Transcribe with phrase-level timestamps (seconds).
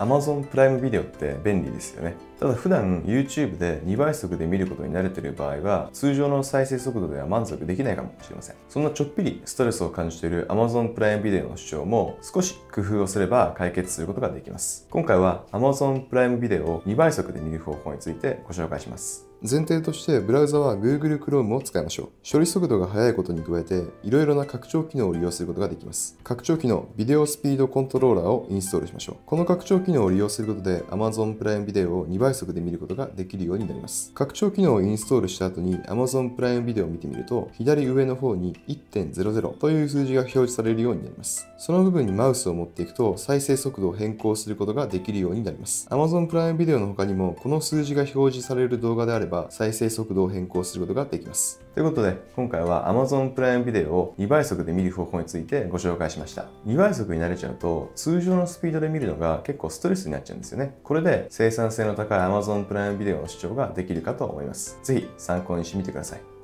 [0.00, 2.16] Amazon プライムビデオって便利ですよね。
[2.40, 8.56] ただ普段 YouTube で2倍速で見ることに慣れている場合は通常の再生速度では満足できないかもしれません。
[8.70, 14.88] そんなちょっぴりストレスを感じている Amazon プライムビデオの主張も少し工夫をすれば解決することができます。
[14.90, 19.29] 今回は Amazon プライムビデオを2倍速で見る方法についてご紹介します。
[19.42, 22.08] 前提としてブラウザは Google Chrome を使いましょう。
[22.30, 26.18] 処理速度が速いことに加えて、いろいろな拡張機能を利用することができます。
[26.22, 29.16] 拡張機能、ビデオスピードコントローラーをインストールしましょう。
[29.24, 34.12] この拡張機能を利用することで Amazon プライムビデオを2倍速で見ることができるようになります。
[34.14, 41.48] 拡張機能をインストールした後に Amazon プライムビデオを見てみると、左上の方に1.00という数字が表示されるようになります。
[41.56, 45.88] その部分にマウスを持っていくと、再生速度を変更することができるようになります。
[45.90, 51.60] Amazon プライムビデオの他にも、この数字が表示される動画であれば、ば再生速度を変更することができます。
[51.74, 56.46] ということで、今回は Amazon プライムビデオを2倍速で見る方法についてご紹介しました。
[56.66, 60.76] 2倍速に慣れちゃうと、通常のスピードで見るのが結構ストレスになっちゃうんですよね。
[60.82, 64.78] これで生産性の高い Amazon プライムビデオの視聴ができるかと思います。
[64.82, 66.39] ぜひ参考にしてみてください。